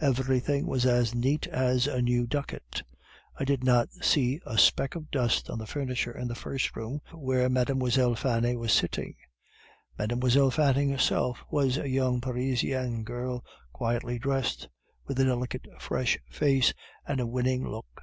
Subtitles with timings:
[0.00, 2.84] Everything was as neat as a new ducat.
[3.36, 7.00] I did not see a speck of dust on the furniture in the first room,
[7.12, 8.14] where Mlle.
[8.14, 9.16] Fanny was sitting.
[9.98, 10.52] Mlle.
[10.52, 14.68] Fanny herself was a young Parisian girl, quietly dressed,
[15.08, 16.72] with a delicate fresh face,
[17.04, 18.02] and a winning look.